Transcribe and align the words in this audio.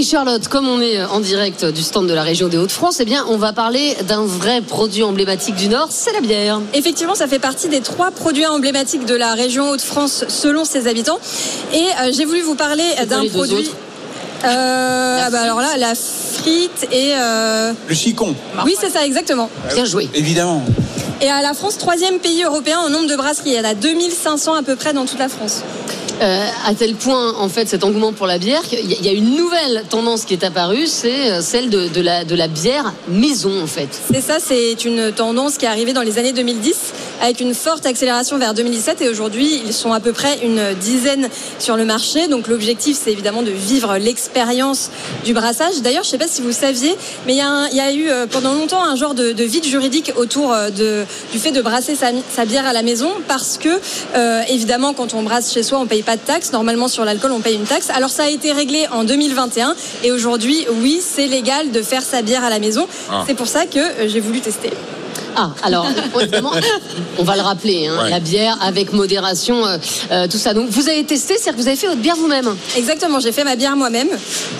Et 0.00 0.02
Charlotte, 0.02 0.48
comme 0.48 0.66
on 0.66 0.80
est 0.80 1.04
en 1.04 1.20
direct 1.20 1.62
du 1.66 1.82
stand 1.82 2.08
de 2.08 2.14
la 2.14 2.22
région 2.22 2.48
des 2.48 2.56
Hauts-de-France, 2.56 2.96
eh 3.00 3.04
bien, 3.04 3.26
on 3.28 3.36
va 3.36 3.52
parler 3.52 3.94
d'un 4.08 4.24
vrai 4.24 4.62
produit 4.62 5.02
emblématique 5.02 5.56
du 5.56 5.68
Nord, 5.68 5.88
c'est 5.90 6.14
la 6.14 6.22
bière. 6.22 6.58
Effectivement, 6.72 7.14
ça 7.14 7.26
fait 7.26 7.38
partie 7.38 7.68
des 7.68 7.82
trois 7.82 8.10
produits 8.10 8.46
emblématiques 8.46 9.04
de 9.04 9.14
la 9.14 9.34
région 9.34 9.68
Hauts-de-France 9.68 10.24
selon 10.28 10.64
ses 10.64 10.86
habitants. 10.86 11.18
Et 11.74 11.76
euh, 11.76 12.12
j'ai 12.16 12.24
voulu 12.24 12.40
vous 12.40 12.54
parler 12.54 12.82
d'un 13.10 13.28
produit. 13.28 13.70
Euh, 14.42 15.20
ah 15.22 15.28
bah 15.28 15.42
alors 15.42 15.60
là, 15.60 15.76
la 15.76 15.94
frite 15.94 16.88
et. 16.90 17.12
euh, 17.18 17.74
Le 17.86 17.94
chicon, 17.94 18.34
Oui, 18.64 18.76
c'est 18.80 18.88
ça, 18.88 19.04
exactement. 19.04 19.50
Bien 19.74 19.84
joué. 19.84 20.08
évidemment. 20.14 20.64
Et 21.20 21.28
à 21.28 21.42
la 21.42 21.52
France, 21.52 21.76
troisième 21.76 22.20
pays 22.20 22.42
européen 22.42 22.78
en 22.78 22.88
nombre 22.88 23.06
de 23.06 23.16
brasseries. 23.16 23.50
Il 23.50 23.56
y 23.56 23.60
en 23.60 23.64
a 23.64 23.74
2500 23.74 24.54
à 24.54 24.62
peu 24.62 24.76
près 24.76 24.94
dans 24.94 25.04
toute 25.04 25.18
la 25.18 25.28
France. 25.28 25.60
Euh, 26.20 26.46
à 26.66 26.74
tel 26.74 26.94
point, 26.96 27.34
en 27.38 27.48
fait, 27.48 27.66
cet 27.68 27.82
engouement 27.82 28.12
pour 28.12 28.26
la 28.26 28.38
bière, 28.38 28.60
qu'il 28.62 28.90
y 29.04 29.08
a- 29.08 29.12
une 29.12 29.36
nouvelle 29.36 29.84
tendance 29.88 30.24
qui 30.26 30.34
est 30.34 30.44
apparue, 30.44 30.86
c'est 30.86 31.30
euh, 31.30 31.40
celle 31.40 31.70
de, 31.70 31.88
de 31.88 32.00
la, 32.02 32.24
de 32.24 32.34
la 32.34 32.46
bière 32.46 32.92
maison, 33.08 33.62
en 33.62 33.66
fait. 33.66 33.88
C'est 34.12 34.20
ça, 34.20 34.36
c'est 34.38 34.84
une 34.84 35.12
tendance 35.12 35.56
qui 35.56 35.64
est 35.64 35.68
arrivée 35.68 35.92
dans 35.94 36.02
les 36.02 36.18
années 36.18 36.32
2010 36.32 36.92
avec 37.20 37.40
une 37.40 37.54
forte 37.54 37.86
accélération 37.86 38.38
vers 38.38 38.54
2017 38.54 39.02
et 39.02 39.08
aujourd'hui 39.08 39.62
ils 39.64 39.72
sont 39.72 39.92
à 39.92 40.00
peu 40.00 40.12
près 40.12 40.38
une 40.42 40.74
dizaine 40.74 41.28
sur 41.58 41.76
le 41.76 41.84
marché. 41.84 42.28
Donc 42.28 42.48
l'objectif 42.48 42.98
c'est 43.02 43.12
évidemment 43.12 43.42
de 43.42 43.50
vivre 43.50 43.96
l'expérience 43.98 44.90
du 45.24 45.32
brassage. 45.34 45.80
D'ailleurs 45.82 46.02
je 46.04 46.08
ne 46.08 46.12
sais 46.12 46.18
pas 46.18 46.28
si 46.28 46.40
vous 46.42 46.52
saviez, 46.52 46.94
mais 47.26 47.34
il 47.34 47.38
y 47.38 47.42
a, 47.42 47.48
un- 47.48 47.68
il 47.68 47.76
y 47.76 47.80
a 47.80 47.92
eu 47.92 48.08
euh, 48.08 48.26
pendant 48.26 48.52
longtemps 48.54 48.82
un 48.84 48.96
genre 48.96 49.14
de, 49.14 49.32
de 49.32 49.44
vide 49.44 49.64
juridique 49.64 50.12
autour 50.16 50.52
euh, 50.52 50.70
de, 50.70 51.04
du 51.32 51.38
fait 51.38 51.52
de 51.52 51.60
brasser 51.62 51.94
sa, 51.94 52.08
sa 52.34 52.44
bière 52.44 52.66
à 52.66 52.72
la 52.72 52.82
maison 52.82 53.10
parce 53.28 53.58
que 53.58 53.68
euh, 54.16 54.42
évidemment 54.48 54.92
quand 54.94 55.14
on 55.14 55.22
brasse 55.22 55.52
chez 55.52 55.62
soi 55.62 55.78
on 55.78 55.86
paye 55.86 56.02
pas 56.02 56.16
de 56.16 56.22
taxe. 56.22 56.52
Normalement 56.52 56.88
sur 56.88 57.04
l'alcool 57.04 57.32
on 57.32 57.40
paye 57.40 57.54
une 57.56 57.64
taxe. 57.64 57.90
Alors 57.90 58.10
ça 58.10 58.24
a 58.24 58.28
été 58.28 58.52
réglé 58.52 58.86
en 58.92 59.04
2021 59.04 59.74
et 60.04 60.12
aujourd'hui 60.12 60.66
oui 60.80 61.00
c'est 61.02 61.26
légal 61.26 61.70
de 61.70 61.82
faire 61.82 62.02
sa 62.02 62.22
bière 62.22 62.44
à 62.44 62.50
la 62.50 62.58
maison. 62.58 62.86
C'est 63.26 63.34
pour 63.34 63.46
ça 63.48 63.66
que 63.66 63.80
j'ai 64.06 64.20
voulu 64.20 64.40
tester. 64.40 64.70
Ah, 65.42 65.52
alors, 65.62 65.86
on 67.18 67.22
va 67.24 67.34
le 67.34 67.40
rappeler, 67.40 67.86
hein, 67.86 68.08
la 68.10 68.20
bière 68.20 68.58
avec 68.60 68.92
modération, 68.92 69.64
euh, 69.64 69.78
euh, 70.10 70.26
tout 70.28 70.36
ça. 70.36 70.52
Donc, 70.52 70.68
vous 70.68 70.88
avez 70.90 71.02
testé, 71.04 71.34
c'est-à-dire 71.38 71.52
que 71.56 71.62
vous 71.62 71.68
avez 71.68 71.76
fait 71.78 71.86
votre 71.86 72.00
bière 72.02 72.16
vous-même 72.16 72.54
Exactement, 72.76 73.20
j'ai 73.20 73.32
fait 73.32 73.44
ma 73.44 73.56
bière 73.56 73.74
moi-même. 73.74 74.08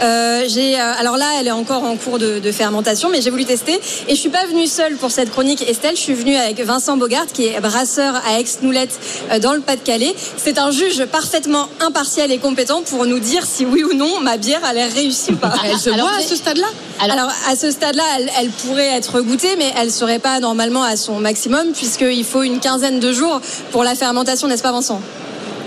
Euh, 0.03 0.45
j'ai, 0.49 0.81
euh, 0.81 0.93
alors 0.99 1.19
là, 1.19 1.27
elle 1.39 1.49
est 1.49 1.53
encore 1.53 1.85
en 1.85 1.97
cours 1.97 2.19
de, 2.19 2.39
de 2.39 2.53
fermentation, 2.53 3.11
mais 3.11 3.21
j'ai 3.21 3.29
voulu 3.29 3.45
tester. 3.45 3.79
Et 4.09 4.15
je 4.15 4.21
suis 4.21 4.31
pas 4.31 4.47
venue 4.47 4.67
seule 4.67 4.95
pour 4.97 5.11
cette 5.11 5.31
chronique 5.31 5.63
Estelle. 5.69 5.97
Je 5.97 6.01
suis 6.01 6.15
venue 6.15 6.37
avec 6.37 6.59
Vincent 6.61 6.97
Bogart, 6.97 7.27
qui 7.27 7.47
est 7.49 7.61
brasseur 7.61 8.15
à 8.27 8.41
Aix-Noulette, 8.41 8.99
euh, 9.33 9.39
dans 9.39 9.53
le 9.53 9.61
Pas-de-Calais. 9.61 10.15
C'est 10.39 10.57
un 10.59 10.71
juge 10.71 11.05
parfaitement 11.05 11.69
impartial 11.81 12.33
et 12.33 12.39
compétent 12.39 12.81
pour 12.81 13.05
nous 13.05 13.19
dire 13.19 13.45
si 13.45 13.67
oui 13.67 13.85
ou 13.85 13.93
non 13.93 14.21
ma 14.21 14.39
bière 14.39 14.65
a 14.65 14.73
l'air 14.73 14.91
réussie 14.95 15.33
ou 15.33 15.37
pas. 15.37 15.53
Elle 15.65 15.77
se 15.79 15.91
Alors, 15.91 16.09
boit 16.09 16.17
à 16.19 16.23
ce 16.23 16.37
stade-là? 16.37 16.67
Alors- 17.03 17.17
alors, 17.19 17.33
à 17.51 17.57
ce 17.57 17.71
stade-là, 17.71 18.03
elle, 18.19 18.31
elle 18.39 18.49
pourrait 18.51 18.87
être 18.97 19.21
goûtée, 19.21 19.57
mais 19.59 19.73
elle 19.77 19.91
serait 19.91 20.19
pas 20.19 20.39
normalement 20.41 20.70
à 20.79 20.97
son 20.97 21.19
maximum, 21.19 21.73
puisqu'il 21.73 22.25
faut 22.25 22.43
une 22.43 22.61
quinzaine 22.61 23.01
de 23.01 23.13
jours 23.13 23.41
pour 23.73 23.85
la 23.85 23.95
fermentation, 23.95 24.49
n'est-ce 24.49 24.63
pas, 24.63 24.73
Vincent? 24.73 25.01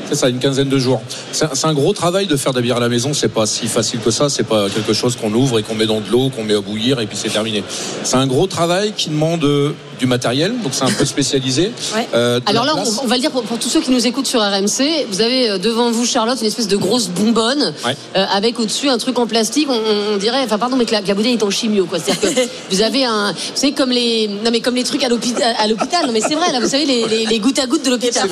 C'est 0.10 0.16
ça, 0.16 0.30
une 0.30 0.40
quinzaine 0.40 0.70
de 0.70 0.78
jours. 0.80 1.02
C'est 1.32 1.66
un 1.66 1.74
gros 1.74 1.94
travail 1.94 2.28
de 2.28 2.36
faire 2.38 2.52
de 2.52 2.58
la 2.58 2.62
bière 2.62 2.78
à 2.78 2.82
la 2.82 2.90
maison. 2.90 3.14
C'est 3.14 3.28
pas 3.30 3.46
si 3.46 3.68
facile 3.68 4.00
que 4.00 4.12
ça. 4.12 4.30
C'est 4.30 4.44
pas 4.44 4.70
quelque 4.70 4.94
chose 4.94 5.16
qu'on 5.16 5.34
ouvre 5.34 5.60
et 5.60 5.64
qu'on 5.64 5.76
met 5.76 5.86
dans 5.86 6.02
de 6.02 6.10
l'eau, 6.10 6.30
qu'on 6.30 6.44
met 6.44 6.56
à 6.56 6.62
bouillir 6.62 7.00
et 7.00 7.08
puis 7.08 7.18
c'est 7.20 7.30
terminé. 7.30 7.64
C'est 8.04 8.18
un 8.18 8.28
gros 8.28 8.48
travail 8.48 8.94
qui 8.96 9.10
demande 9.10 9.44
euh, 9.44 9.72
du 10.00 10.06
matériel, 10.08 10.54
donc 10.64 10.74
c'est 10.74 10.84
un 10.84 10.92
peu 10.92 11.06
spécialisé. 11.06 11.72
Ouais. 11.94 12.08
Euh, 12.16 12.40
Alors 12.48 12.66
là, 12.66 12.74
place. 12.74 12.98
on, 13.02 13.04
on 13.06 13.08
va 13.08 13.16
le 13.16 13.22
dire 13.22 13.30
pour, 13.30 13.44
pour 13.44 13.60
tous 13.60 13.70
ceux 13.70 13.80
qui 13.80 13.92
nous 13.92 14.08
écoutent 14.08 14.26
sur 14.26 14.40
RMC, 14.42 15.06
vous 15.12 15.22
avez 15.22 15.52
euh, 15.52 15.58
devant 15.60 15.92
vous, 15.92 16.06
Charlotte, 16.08 16.40
une 16.42 16.48
espèce 16.48 16.68
de 16.68 16.76
grosse 16.78 17.08
bonbonne 17.10 17.72
Ouais. 17.86 17.96
euh, 18.16 18.26
avec 18.34 18.60
au-dessus 18.60 18.90
un 18.90 18.98
truc 18.98 19.20
en 19.20 19.28
plastique. 19.28 19.68
On, 19.70 20.18
dirait, 20.18 20.40
enfin 20.44 20.58
pardon, 20.58 20.76
mais 20.76 20.86
que 20.86 20.92
la, 20.92 21.02
la 21.02 21.14
bouteille 21.14 21.34
est 21.34 21.44
en 21.44 21.50
chimio, 21.52 21.86
quoi. 21.86 22.00
C'est-à-dire 22.00 22.34
que 22.34 22.50
vous 22.76 22.82
avez 22.82 23.06
un, 23.06 23.32
vous 23.32 23.38
savez 23.54 23.74
comme 23.74 23.92
les, 23.92 24.28
non 24.44 24.50
mais 24.52 24.60
comme 24.62 24.76
les 24.76 24.84
trucs 24.84 25.04
à 25.04 25.10
l'hôpital. 25.10 25.54
Non 26.08 26.12
mais 26.14 26.22
c'est 26.22 26.34
vrai, 26.36 26.52
là, 26.52 26.60
vous 26.60 26.68
savez 26.70 26.86
les, 26.86 27.06
les, 27.08 27.26
les 27.28 27.40
gouttes 27.40 27.60
à 27.60 27.68
gouttes 27.68 27.86
de 27.86 27.92
l'hôpital. 27.92 28.28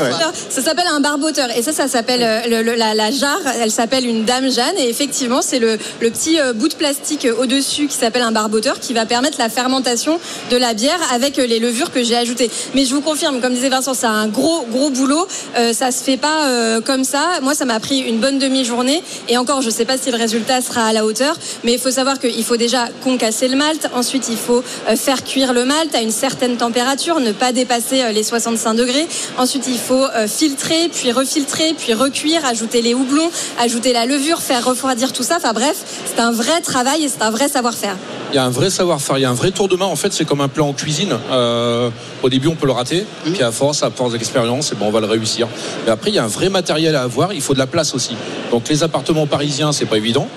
Ça 0.50 0.62
s'appelle 0.62 0.88
un 0.92 1.00
barboteur 1.02 1.50
et 1.62 1.64
ça, 1.64 1.74
ça 1.74 1.88
s'appelle 1.88 2.24
euh, 2.24 2.76
la, 2.76 3.12
jarre. 3.12 3.40
Elle 3.62 3.70
s'appelle 3.70 4.08
une 4.08 4.26
Dame 4.26 4.50
Jeanne 4.50 4.80
et 4.80 4.90
effectivement, 4.90 5.44
c'est 5.44 5.60
le, 5.60 5.78
petit 6.00 6.40
euh, 6.40 6.54
bout 6.54 6.70
de 6.70 6.74
plastique 6.74 7.26
euh, 7.26 7.36
au-dessus 7.40 7.86
qui 7.86 7.96
s'appelle 7.96 8.24
un 8.24 8.32
barboteur 8.32 8.80
qui 8.80 8.94
va 8.94 9.06
permettre 9.06 9.38
la 9.38 9.48
fermentation 9.48 10.20
de 10.50 10.58
la 10.58 10.74
bière 10.74 11.00
avec 11.14 11.38
les 11.38 11.60
levures 11.60 11.92
que 11.92 12.04
j'ai 12.04 12.18
ajoutées. 12.18 12.50
Mais 12.74 12.84
je 12.84 12.96
vous 12.96 13.02
confirme, 13.02 13.42
comme 13.42 13.54
disait 13.54 13.70
Vincent, 13.70 13.94
c'est 13.94 14.08
un 14.08 14.28
gros 14.28 14.66
gros 14.72 14.90
boulot. 14.90 15.28
Euh, 15.56 15.72
ça 15.72 15.92
se 15.92 16.04
fait 16.04 16.18
pas 16.18 16.48
comme 16.84 17.04
ça. 17.04 17.40
Moi, 17.44 17.54
ça 17.54 17.66
m'a 17.66 17.80
pris 17.80 18.00
une 18.00 18.18
bonne 18.18 18.40
demi-journée 18.40 19.04
et 19.30 19.38
encore, 19.38 19.62
je 19.62 19.70
sais 19.70 19.86
pas 19.86 20.00
si 20.00 20.10
le 20.10 20.18
résultat 20.18 20.62
sera 20.62 20.86
à 20.86 20.94
la 20.94 21.06
hauteur, 21.06 21.38
mais 21.64 21.74
il 21.74 21.80
faut 21.80 21.92
savoir 21.92 22.18
qu'il 22.18 22.44
faut 22.44 22.58
déjà 22.58 22.88
concasser 23.04 23.48
le 23.48 23.56
malt. 23.56 23.88
Ensuite, 23.94 24.30
il 24.30 24.38
faut 24.38 24.64
faire 24.96 25.24
cuire 25.24 25.54
le 25.54 25.66
malt 25.66 25.94
à 25.94 26.02
une 26.02 26.12
certaine 26.12 26.58
température, 26.58 27.20
ne 27.20 27.32
pas 27.32 27.52
dépasser 27.52 28.12
les 28.14 28.24
65 28.24 28.74
degrés. 28.74 29.08
Ensuite, 29.38 29.68
il 29.68 29.78
faut 29.78 30.06
filtrer, 30.28 30.90
puis 30.92 31.12
refiltrer, 31.12 31.51
puis 31.78 31.94
recuire, 31.94 32.46
ajouter 32.46 32.82
les 32.82 32.94
houblons, 32.94 33.30
ajouter 33.60 33.94
la 33.94 34.06
levure, 34.06 34.42
faire 34.42 34.66
refroidir 34.66 35.14
tout 35.14 35.24
ça. 35.24 35.38
Enfin 35.38 35.54
bref, 35.54 35.78
c'est 36.06 36.22
un 36.22 36.32
vrai 36.32 36.62
travail 36.62 37.04
et 37.04 37.10
c'est 37.10 37.22
un 37.22 37.32
vrai 37.32 37.48
savoir-faire. 37.48 37.96
Il 38.32 38.36
y 38.36 38.40
a 38.40 38.46
un 38.46 38.50
vrai 38.50 38.70
savoir-faire, 38.70 39.18
il 39.18 39.22
y 39.22 39.26
a 39.26 39.30
un 39.30 39.34
vrai 39.34 39.52
tour 39.52 39.68
de 39.68 39.76
main. 39.76 39.86
En 39.86 39.96
fait, 39.96 40.14
c'est 40.14 40.26
comme 40.26 40.42
un 40.42 40.48
plat 40.48 40.64
en 40.64 40.74
cuisine. 40.74 41.18
Euh, 41.32 41.90
au 42.24 42.30
début, 42.30 42.48
on 42.48 42.56
peut 42.56 42.66
le 42.66 42.72
rater, 42.72 43.06
puis 43.26 43.44
à 43.44 43.52
force, 43.52 43.84
à 43.84 43.92
force 43.92 44.14
d'expérience, 44.14 44.72
et 44.72 44.76
bon, 44.76 44.88
on 44.88 44.92
va 44.92 45.02
le 45.02 45.08
réussir. 45.08 45.48
Mais 45.86 45.92
après, 45.92 46.12
il 46.12 46.16
y 46.16 46.20
a 46.20 46.24
un 46.24 46.28
vrai 46.28 46.50
matériel 46.50 46.96
à 46.96 47.04
avoir. 47.04 47.34
Il 47.34 47.42
faut 47.42 47.54
de 47.54 47.60
la 47.60 47.68
place 47.68 47.94
aussi. 47.94 48.16
Donc, 48.52 48.70
les 48.70 48.84
appartements 48.84 49.28
parisiens, 49.28 49.72
c'est 49.72 49.86
pas 49.86 49.98
évident. 49.98 50.28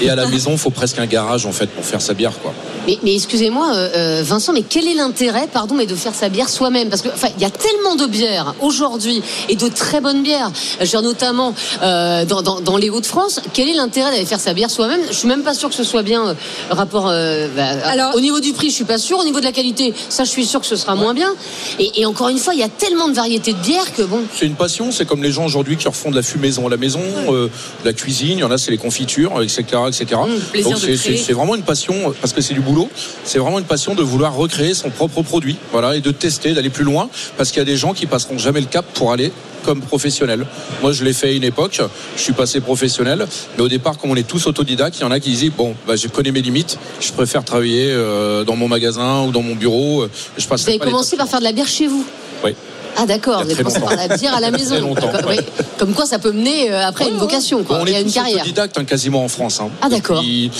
Et 0.00 0.10
à 0.10 0.14
la 0.16 0.26
maison, 0.26 0.52
il 0.52 0.58
faut 0.58 0.70
presque 0.70 0.98
un 0.98 1.06
garage 1.06 1.46
en 1.46 1.52
fait 1.52 1.66
pour 1.68 1.84
faire 1.84 2.00
sa 2.00 2.14
bière, 2.14 2.32
quoi. 2.42 2.52
Mais, 2.86 2.98
mais 3.04 3.14
excusez-moi, 3.14 3.70
euh, 3.74 3.88
euh, 3.94 4.22
Vincent, 4.24 4.52
mais 4.52 4.62
quel 4.62 4.88
est 4.88 4.94
l'intérêt, 4.94 5.46
pardon, 5.52 5.76
mais 5.76 5.86
de 5.86 5.94
faire 5.94 6.14
sa 6.14 6.28
bière 6.28 6.48
soi-même? 6.48 6.88
Parce 6.88 7.02
que, 7.02 7.08
enfin, 7.10 7.28
il 7.36 7.42
y 7.42 7.44
a 7.44 7.50
tellement 7.50 7.94
de 7.94 8.06
bières 8.06 8.54
aujourd'hui 8.60 9.22
et 9.48 9.54
de 9.54 9.68
très 9.68 10.00
bonnes 10.00 10.22
bières, 10.24 10.50
je 10.78 10.84
veux 10.84 10.88
dire, 10.88 11.02
notamment 11.02 11.54
euh, 11.82 12.24
dans, 12.24 12.42
dans- 12.42 12.60
dans 12.60 12.76
les 12.76 12.90
Hauts-de-France. 12.90 13.40
Quel 13.52 13.68
est 13.68 13.74
l'intérêt 13.74 14.10
d'aller 14.10 14.26
faire 14.26 14.40
sa 14.40 14.52
bière 14.52 14.68
soi-même? 14.70 15.00
Je 15.08 15.14
suis 15.14 15.28
même 15.28 15.42
pas 15.44 15.54
sûr 15.54 15.68
que 15.68 15.74
ce 15.76 15.84
soit 15.84 16.02
bien 16.02 16.26
euh, 16.30 16.34
rapport. 16.70 17.08
euh, 17.08 17.46
bah, 17.54 17.66
Alors- 17.84 18.16
au 18.16 18.20
niveau 18.20 18.40
du 18.40 18.52
prix, 18.52 18.70
je 18.70 18.74
suis 18.74 18.84
pas 18.84 18.98
sûr. 18.98 19.18
Au 19.18 19.24
niveau 19.24 19.38
de 19.38 19.44
la 19.44 19.52
qualité, 19.52 19.94
ça, 20.08 20.24
je 20.24 20.30
suis 20.30 20.44
sûr 20.46 20.60
que 20.60 20.66
ce 20.66 20.74
sera 20.76 20.96
moins 20.96 21.14
bien. 21.14 21.32
Et, 21.78 22.00
et 22.00 22.06
encore 22.06 22.28
une 22.30 22.38
fois, 22.38 22.54
il 22.54 22.60
y 22.60 22.64
a 22.64 22.68
tellement 22.68 23.08
de 23.08 23.14
variétés 23.14 23.52
de 23.52 23.58
bières 23.58 23.92
que 23.94 24.02
bon. 24.02 24.22
C'est 24.36 24.46
une 24.46 24.54
passion, 24.56 24.90
c'est 24.90 25.06
comme 25.06 25.22
les 25.22 25.30
gens 25.32 25.44
aujourd'hui 25.44 25.76
qui 25.76 25.86
refont 25.86 26.10
de 26.10 26.16
la 26.16 26.22
fumaison 26.22 26.66
à 26.66 26.70
la 26.70 26.76
maison, 26.76 27.00
euh, 27.28 27.46
de 27.82 27.86
la 27.86 27.92
cuisine, 27.92 28.38
il 28.38 28.40
y 28.40 28.44
en 28.44 28.50
a 28.50 28.58
c'est 28.58 28.70
les 28.72 28.76
confitures, 28.78 29.40
etc. 29.42 29.61
etc. 29.88 30.20
plaisir 30.52 30.70
Donc 30.72 30.80
de 30.86 30.96
c'est- 30.96 31.32
vraiment 31.32 31.54
une 31.54 31.62
passion, 31.62 31.94
euh, 32.10 32.12
parce 32.20 32.32
que 32.32 32.40
c'est 32.40 32.54
du 32.54 32.60
boulot, 32.60 32.88
c'est 33.24 33.38
vraiment 33.38 33.58
une 33.58 33.64
passion 33.64 33.94
de 33.94 34.02
vouloir 34.02 34.34
recréer 34.34 34.74
son 34.74 34.90
propre 34.90 35.22
produit, 35.22 35.56
voilà, 35.72 35.96
et 35.96 36.00
de 36.00 36.10
tester, 36.10 36.52
d'aller 36.52 36.70
plus 36.70 36.84
loin, 36.84 37.08
parce 37.36 37.50
qu'il 37.50 37.58
y 37.58 37.62
a 37.62 37.64
des 37.66 37.76
gens 37.76 37.92
qui 37.94 38.06
passeront 38.06 38.38
jamais 38.38 38.60
le 38.60 38.66
cap 38.66 38.84
pour 38.94 39.12
aller 39.12 39.32
comme 39.64 39.80
professionnel. 39.80 40.44
Moi 40.82 40.92
je 40.92 41.04
l'ai 41.04 41.12
fait 41.12 41.28
à 41.28 41.32
une 41.32 41.44
époque, 41.44 41.80
je 42.16 42.20
suis 42.22 42.32
passé 42.32 42.60
professionnel, 42.60 43.26
mais 43.56 43.62
au 43.62 43.68
départ 43.68 43.96
comme 43.96 44.10
on 44.10 44.16
est 44.16 44.26
tous 44.26 44.46
autodidactes, 44.48 44.96
il 44.98 45.02
y 45.02 45.04
en 45.04 45.12
a 45.12 45.20
qui 45.20 45.30
disent 45.30 45.52
bon 45.56 45.74
bah, 45.86 45.94
je 45.94 46.08
connais 46.08 46.32
mes 46.32 46.42
limites, 46.42 46.78
je 47.00 47.12
préfère 47.12 47.44
travailler 47.44 47.86
euh, 47.90 48.42
dans 48.44 48.56
mon 48.56 48.66
magasin 48.66 49.22
ou 49.24 49.30
dans 49.30 49.42
mon 49.42 49.54
bureau, 49.54 50.02
euh, 50.02 50.10
je 50.36 50.46
passe 50.48 50.62
Vous 50.64 50.70
avez 50.70 50.78
commencé 50.78 51.16
par 51.16 51.28
faire 51.28 51.38
de 51.38 51.44
la 51.44 51.52
bière 51.52 51.68
chez 51.68 51.86
vous? 51.86 52.04
Oui. 52.44 52.54
Ah 52.96 53.06
d'accord, 53.06 53.42
vous 53.44 53.62
longtemps. 53.62 53.80
par 53.80 53.96
la 53.96 54.08
bière 54.16 54.34
à 54.34 54.40
la 54.40 54.50
maison. 54.50 54.70
Très 54.74 54.80
longtemps, 54.80 55.10
Comme- 55.12 55.88
ouais. 55.88 55.94
quoi 55.96 56.06
ça 56.06 56.18
peut 56.18 56.32
mener 56.32 56.70
euh, 56.70 56.86
après 56.86 57.08
une 57.08 57.16
vocation, 57.16 57.62
quoi. 57.64 57.78
On 57.80 57.86
Il 57.86 57.92
y 57.92 57.94
a 57.94 57.98
est 57.98 58.02
une 58.02 58.08
tous 58.08 58.14
carrière. 58.14 58.36
autodidactes 58.36 58.78
hein, 58.78 58.84
quasiment 58.84 59.24
en 59.24 59.28
France. 59.28 59.60
hein. 59.60 59.70
Ah, 59.80 59.88
d'accord. 59.88 60.16
Depuis, 60.20 60.50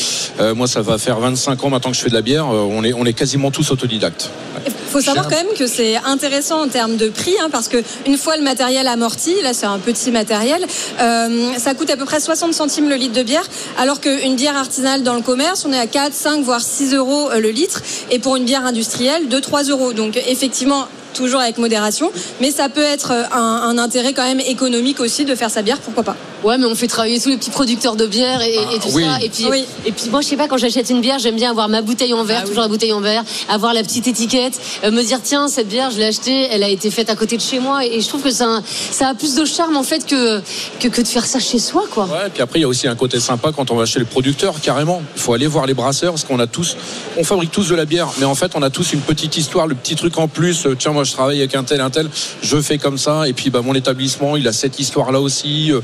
euh, 0.41 0.55
moi, 0.55 0.67
ça 0.67 0.81
va 0.81 0.99
faire 0.99 1.19
25 1.21 1.63
ans 1.65 1.71
maintenant 1.71 1.91
que 1.91 1.97
je 1.97 2.03
fais 2.03 2.09
de 2.09 2.15
la 2.15 2.23
bière. 2.23 2.47
euh, 2.51 2.67
on, 2.71 2.83
est, 2.85 2.93
on 2.95 3.05
est 3.05 3.13
quasiment 3.13 3.51
tous 3.51 3.71
autodidactes. 3.71 4.31
Il 4.67 4.73
faut 4.93 5.01
savoir 5.01 5.25
quand 5.29 5.37
même 5.37 5.55
que 5.59 5.67
c'est 5.67 5.97
intéressant 6.05 6.63
en 6.63 6.69
termes 6.69 6.97
de 6.97 7.09
prix, 7.09 7.35
hein, 7.43 7.49
parce 7.51 7.69
que 7.69 7.83
une 8.07 8.17
fois 8.19 8.37
le 8.37 8.43
matériel 8.43 8.87
amorti, 8.89 9.35
là 9.43 9.55
c'est 9.55 9.65
un 9.67 9.79
petit 9.79 10.11
matériel, 10.11 10.63
euh, 11.01 11.49
ça 11.59 11.75
coûte 11.75 11.89
à 11.91 11.97
peu 11.97 12.05
près 12.05 12.21
60 12.21 12.53
centimes 12.53 12.89
le 12.91 12.97
litre 12.97 13.15
de 13.15 13.23
bière, 13.23 13.45
alors 13.79 14.01
qu'une 14.01 14.37
bière 14.37 14.57
artisanale 14.57 15.03
dans 15.03 15.15
le 15.15 15.23
commerce, 15.23 15.65
on 15.67 15.73
est 15.73 15.79
à 15.79 15.87
4, 15.87 16.13
5, 16.13 16.43
voire 16.45 16.61
6 16.61 16.95
euros 16.95 17.31
le 17.39 17.49
litre, 17.51 17.81
et 18.11 18.19
pour 18.19 18.37
une 18.37 18.45
bière 18.45 18.67
industrielle, 18.67 19.29
2, 19.29 19.41
3 19.41 19.65
euros. 19.65 19.93
Donc 19.95 20.17
effectivement, 20.29 20.87
toujours 21.13 21.41
avec 21.41 21.59
modération, 21.59 22.11
mais 22.41 22.51
ça 22.51 22.69
peut 22.69 22.81
être 22.81 23.13
euh, 23.13 23.25
un, 23.33 23.69
un 23.69 23.79
intérêt 23.79 24.13
quand 24.13 24.25
même 24.25 24.41
économique 24.41 25.01
aussi 25.01 25.25
de 25.25 25.35
faire 25.35 25.51
sa 25.51 25.63
bière, 25.63 25.79
pourquoi 25.79 26.03
pas. 26.03 26.17
Ouais, 26.43 26.59
mais 26.59 26.67
on 26.67 26.75
fait 26.75 26.87
travailler 26.89 27.21
tous 27.21 27.29
les 27.29 27.37
petits 27.37 27.51
producteurs 27.51 27.97
de 27.97 28.07
bière 28.07 28.41
et, 28.43 28.55
et 28.55 28.79
tout 28.81 28.89
oui. 28.93 29.05
ça. 29.05 29.19
Et 29.23 29.29
puis, 29.29 29.47
Oui. 29.51 29.65
et 29.87 29.93
puis 29.93 30.11
moi, 30.11 30.21
je 30.21 30.27
sais 30.29 30.37
pas, 30.37 30.49
quand 30.49 30.57
j'achète 30.57 30.91
une 30.91 31.01
bière, 31.01 31.19
j'aime 31.19 31.37
bien 31.37 31.51
avoir 31.51 31.69
ma 31.69 31.83
bouteille 31.83 32.15
en 32.15 32.25
verre, 32.25 32.45
toujours 32.45 32.63
la 32.63 32.69
bouteille 32.69 32.93
en 32.93 33.01
verre, 33.01 33.23
avoir 33.49 33.75
la 33.75 33.83
petite 33.83 34.07
étiquette, 34.09 34.61
euh, 34.85 34.91
me 34.91 35.03
dire 35.03 35.21
tiens, 35.23 35.49
cette 35.49 35.69
bière, 35.69 35.91
je 35.91 35.99
l'ai 35.99 36.07
achetée, 36.07 36.49
elle 36.51 36.63
a 36.63 36.69
été 36.69 36.91
faite 36.91 37.11
à 37.11 37.17
côté 37.17 37.37
de 37.37 37.43
chez 37.43 37.59
moi. 37.61 37.85
Et 37.87 38.01
je 38.01 38.09
trouve 38.09 38.23
que 38.23 38.31
ça, 38.31 38.61
ça 38.91 39.09
a 39.09 39.15
plus 39.15 39.35
de 39.35 39.45
charme 39.45 39.77
en 39.77 39.83
fait 39.83 40.07
que, 40.07 40.41
que, 40.81 40.89
que 40.89 41.01
de 41.03 41.07
faire 41.09 41.27
ça 41.27 41.39
chez 41.39 41.59
soi, 41.59 41.85
quoi. 41.91 42.05
Ouais, 42.07 42.29
puis 42.33 42.43
après, 42.43 42.59
il 42.59 42.63
y 42.63 42.65
a 42.65 42.69
aussi 42.69 42.89
un 42.89 42.97
côté 42.97 43.21
sympa 43.21 43.53
quand 43.55 43.71
on 43.71 43.77
va 43.77 43.87
chez 43.87 43.99
le 43.99 44.05
producteur, 44.05 44.61
carrément. 44.61 45.03
Il 45.17 45.21
faut 45.21 45.35
aller 45.35 45.47
voir 45.47 45.67
les 45.67 45.75
brasseurs, 45.75 46.13
parce 46.13 46.25
qu'on 46.25 46.39
a 46.41 46.47
tous, 46.47 46.77
on 47.17 47.25
fabrique 47.25 47.51
tous 47.53 47.69
de 47.69 47.75
la 47.75 47.85
bière, 47.85 48.09
mais 48.19 48.25
en 48.25 48.35
fait, 48.35 48.53
on 48.55 48.63
a 48.63 48.71
tous 48.71 48.93
une 48.93 49.01
petite 49.01 49.37
histoire, 49.37 49.67
le 49.67 49.75
petit 49.75 49.95
truc 49.97 50.19
en 50.19 50.29
plus. 50.29 50.67
Euh, 50.67 50.77
Tiens, 50.79 50.93
moi, 50.93 51.05
je 51.05 51.13
travaille 51.13 51.39
avec 51.39 51.55
un 51.55 51.63
tel, 51.65 51.81
un 51.81 51.91
tel, 51.91 52.09
je 52.43 52.61
fais 52.61 52.79
comme 52.79 52.99
ça, 52.99 53.29
et 53.29 53.33
puis 53.33 53.51
bah, 53.51 53.61
mon 53.63 53.75
établissement, 53.75 54.37
il 54.37 54.49
a 54.49 54.53
cette 54.53 54.79
histoire-là 54.81 55.21
aussi, 55.21 55.71
euh, 55.71 55.81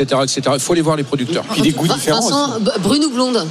etc., 0.00 0.20
etc. 0.24 0.40
Il 0.54 0.60
faut 0.60 0.72
aller 0.72 0.82
voir 0.82 0.96
les 0.96 1.04
producteurs. 1.04 1.44
Puis 1.44 1.62
des 1.62 1.72
goûts 1.72 1.86
différents. 1.88 2.20
Vincent, 2.20 2.60
brune 2.80 3.04
ou 3.04 3.10
blonde 3.10 3.46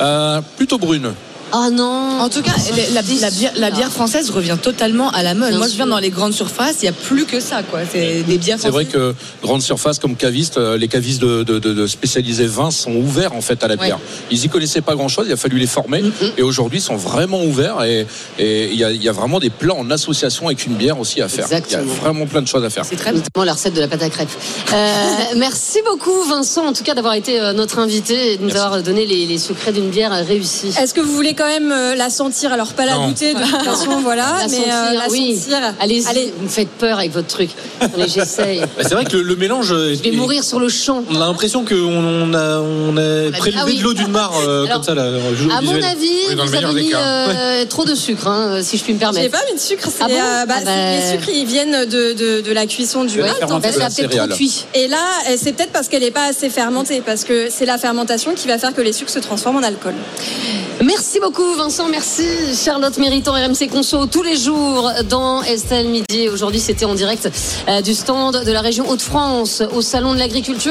Euh, 0.00 0.40
plutôt 0.56 0.78
brune. 0.78 1.12
Ah 1.52 1.70
non. 1.70 2.20
En 2.20 2.28
tout 2.28 2.42
cas, 2.42 2.52
la, 2.76 3.00
la- 3.00 3.20
la 3.20 3.30
bière, 3.30 3.52
la 3.56 3.70
bière 3.70 3.90
française 3.90 4.30
revient 4.30 4.56
totalement 4.60 5.10
à 5.10 5.22
la 5.22 5.34
mode. 5.34 5.54
Moi, 5.54 5.66
je 5.68 5.74
viens 5.74 5.86
dans 5.86 5.98
les 5.98 6.10
grandes 6.10 6.32
surfaces, 6.34 6.76
il 6.82 6.84
n'y 6.84 6.88
a 6.88 6.92
plus 6.92 7.24
que 7.24 7.40
ça, 7.40 7.62
quoi. 7.62 7.80
C'est 7.90 8.22
des 8.22 8.38
bières 8.38 8.58
C'est 8.60 8.68
vrai 8.70 8.84
que 8.84 9.14
grande 9.42 9.62
surface 9.62 9.98
comme 9.98 10.16
caviste, 10.16 10.58
euh, 10.58 10.76
les 10.76 10.88
cavistes 10.88 11.20
de, 11.22 11.42
de, 11.44 11.58
de- 11.58 11.72
de 11.74 11.86
spécialisés 11.86 12.46
vins 12.46 12.70
sont 12.70 12.92
ouverts 12.94 13.34
en 13.34 13.40
fait 13.40 13.62
à 13.64 13.68
la 13.68 13.76
Ouais. 13.76 13.86
bière. 13.86 13.98
Ils 14.30 14.44
y 14.44 14.48
connaissaient 14.48 14.80
pas 14.82 14.94
grand 14.94 15.08
chose, 15.08 15.26
il 15.28 15.32
a 15.32 15.36
fallu 15.36 15.58
les 15.58 15.66
former 15.66 16.02
et 16.36 16.42
aujourd'hui 16.42 16.78
ils 16.80 16.82
sont 16.82 16.96
vraiment 16.96 17.42
ouverts 17.44 17.82
et 17.84 18.06
il 18.38 18.74
y, 18.74 18.84
a, 18.84 18.90
il 18.90 19.02
y 19.02 19.08
a 19.08 19.12
vraiment 19.12 19.38
des 19.40 19.50
plans 19.50 19.78
en 19.78 19.90
association 19.90 20.46
avec 20.46 20.66
une 20.66 20.74
bière 20.74 20.98
aussi 21.00 21.22
à 21.22 21.28
faire. 21.28 21.44
Exactement. 21.44 21.82
Il 21.84 21.88
y 21.88 21.90
a 21.92 22.00
vraiment 22.00 22.26
plein 22.26 22.42
de 22.42 22.48
choses 22.48 22.64
à 22.64 22.70
faire. 22.70 22.84
C'est 22.84 22.96
très 22.96 23.12
bien. 23.12 23.20
Notamment 23.22 23.44
la 23.44 23.52
recette 23.52 23.74
de 23.74 23.80
la 23.80 23.88
pâte 23.88 24.02
à 24.02 24.10
crêpes. 24.10 24.28
Euh, 24.72 25.02
merci 25.36 25.78
beaucoup 25.86 26.22
Vincent, 26.28 26.66
en 26.66 26.72
tout 26.72 26.84
cas 26.84 26.94
d'avoir 26.94 27.14
été 27.14 27.40
euh, 27.40 27.52
notre 27.52 27.78
invité 27.78 28.32
et 28.32 28.36
de 28.36 28.42
nous 28.44 28.56
avoir 28.56 28.82
donné 28.82 29.06
les, 29.06 29.26
les 29.26 29.38
secrets 29.38 29.72
d'une 29.72 29.88
bière 29.90 30.10
réussie. 30.26 30.72
Est-ce 30.78 30.92
que 30.94 31.00
vous 31.00 31.14
voulez 31.14 31.34
quand 31.38 31.46
même 31.46 31.70
euh, 31.72 31.94
la 31.94 32.10
sentir 32.10 32.52
Alors 32.52 32.72
pas 32.74 32.84
la 32.84 32.94
Non. 32.96 33.08
goûter 33.08 33.32
de 33.34 33.38
toute 33.38 33.64
façon, 33.64 34.00
voilà, 34.02 34.34
La 34.40 34.48
mais 34.48 34.56
sentir, 34.56 34.74
euh, 34.74 34.92
la 34.98 35.08
oui. 35.08 35.36
sentir. 35.38 35.58
Allez-y, 35.80 36.06
Allez. 36.08 36.34
vous 36.36 36.44
me 36.44 36.48
faites 36.48 36.68
peur 36.70 36.98
avec 36.98 37.12
votre 37.12 37.28
truc. 37.28 37.50
Allez, 37.80 38.08
j'essaye. 38.08 38.60
Bah, 38.60 38.66
C'est 38.82 38.94
vrai 38.94 39.04
que 39.04 39.16
le, 39.16 39.22
le 39.22 39.36
mélange. 39.36 39.72
euh, 39.72 39.94
Je 39.94 40.02
vais 40.02 40.16
mourir 40.16 40.42
sur 40.44 40.58
le 40.58 40.68
champ. 40.68 41.04
On 41.10 41.14
a 41.16 41.26
l'impression 41.26 41.64
qu'on 41.64 41.76
on 41.76 42.34
a, 42.34 42.58
on 42.58 42.96
a 42.96 43.30
prélevé 43.38 43.60
Ah 43.62 43.66
oui. 43.66 43.78
de 43.78 43.84
l'eau 43.84 43.94
d'une 43.94 44.08
mare 44.10 44.32
euh, 44.46 44.64
Alors, 44.64 44.74
comme 44.74 44.82
ça. 44.82 44.94
Là, 44.94 45.04
À 45.56 45.60
mon 45.62 45.72
avis, 45.82 46.34
vous 46.34 46.54
avez 46.54 46.74
mis 46.74 46.92
trop 47.68 47.84
de 47.84 47.94
sucre, 47.94 48.26
hein, 48.26 48.60
si 48.62 48.76
je 48.76 48.82
puis 48.84 48.92
me 48.94 48.98
J'ai 48.98 49.04
permettre. 49.04 49.30
pas 49.30 49.44
mis 49.48 49.54
de 49.54 49.60
sucre, 49.62 49.88
c'est 49.88 50.02
Ah 50.02 50.08
bon 50.08 50.14
euh, 50.14 50.46
bah, 50.46 50.54
Ah 50.58 50.64
bah. 50.64 50.70
les 51.00 51.12
sucres 51.12 51.28
ils 51.32 51.46
viennent 51.46 51.84
de, 51.86 52.12
de, 52.14 52.40
de 52.40 52.52
la 52.52 52.66
cuisson 52.66 53.04
du. 53.04 53.18
Bah, 53.20 53.28
fait. 53.62 53.72
ça 53.72 53.88
peut-être 53.90 54.26
trop 54.28 54.36
cuit. 54.36 54.64
Et 54.74 54.88
là, 54.88 54.98
c'est 55.36 55.52
peut-être 55.52 55.72
parce 55.72 55.88
qu'elle 55.88 56.02
n'est 56.02 56.10
pas 56.10 56.26
assez 56.28 56.48
fermentée, 56.50 57.02
parce 57.04 57.24
que 57.24 57.48
c'est 57.50 57.66
la 57.66 57.78
fermentation 57.78 58.34
qui 58.34 58.48
va 58.48 58.58
faire 58.58 58.74
que 58.74 58.80
les 58.80 58.92
sucres 58.92 59.10
se 59.12 59.18
transforment 59.20 59.56
en 59.58 59.62
alcool. 59.62 59.94
Merci 60.84 61.18
beaucoup 61.20 61.27
Vincent, 61.36 61.88
merci 61.90 62.22
Charlotte 62.54 62.96
Méritant 62.96 63.32
RMC 63.32 63.68
Conso 63.70 64.06
tous 64.06 64.22
les 64.22 64.36
jours 64.36 64.90
dans 65.10 65.42
Estelle 65.42 65.88
Midi. 65.88 66.28
Aujourd'hui 66.32 66.58
c'était 66.58 66.86
en 66.86 66.94
direct 66.94 67.28
euh, 67.68 67.82
du 67.82 67.92
stand 67.92 68.44
de 68.44 68.50
la 68.50 68.62
région 68.62 68.88
Hauts-de-France 68.88 69.62
au 69.74 69.82
salon 69.82 70.14
de 70.14 70.18
l'agriculture. 70.18 70.58